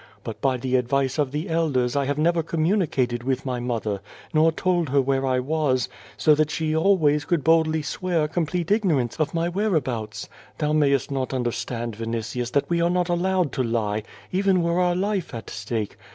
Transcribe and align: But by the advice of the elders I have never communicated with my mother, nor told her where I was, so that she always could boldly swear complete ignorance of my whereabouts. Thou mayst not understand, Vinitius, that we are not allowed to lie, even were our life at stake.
But 0.23 0.41
by 0.41 0.57
the 0.57 0.77
advice 0.77 1.19
of 1.19 1.31
the 1.31 1.47
elders 1.47 1.95
I 1.95 2.05
have 2.05 2.17
never 2.17 2.41
communicated 2.41 3.21
with 3.23 3.45
my 3.45 3.59
mother, 3.59 4.01
nor 4.33 4.51
told 4.51 4.89
her 4.89 4.99
where 4.99 5.27
I 5.27 5.39
was, 5.39 5.89
so 6.17 6.33
that 6.33 6.49
she 6.49 6.75
always 6.75 7.23
could 7.23 7.43
boldly 7.43 7.83
swear 7.83 8.27
complete 8.27 8.71
ignorance 8.71 9.19
of 9.19 9.35
my 9.35 9.47
whereabouts. 9.47 10.27
Thou 10.57 10.73
mayst 10.73 11.11
not 11.11 11.35
understand, 11.35 11.95
Vinitius, 11.95 12.49
that 12.53 12.67
we 12.67 12.81
are 12.81 12.89
not 12.89 13.09
allowed 13.09 13.51
to 13.51 13.61
lie, 13.63 14.01
even 14.31 14.63
were 14.63 14.79
our 14.79 14.95
life 14.95 15.35
at 15.35 15.51
stake. 15.51 15.97